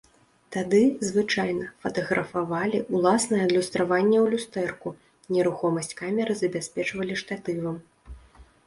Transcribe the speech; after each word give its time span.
Тады, 0.53 0.77
звычайна, 1.09 1.67
фатаграфавалі 1.83 2.79
ўласнае 2.95 3.41
адлюстраванне 3.47 4.17
ў 4.23 4.27
люстэрку, 4.33 4.89
нерухомасць 5.37 5.95
камеры 6.03 6.33
забяспечвалі 6.43 7.13
штатывам. 7.27 7.75